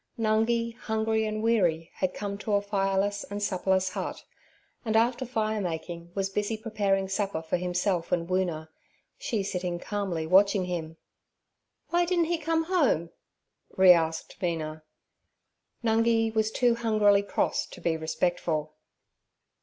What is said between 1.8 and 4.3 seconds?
had come to a fireless and supperless hut,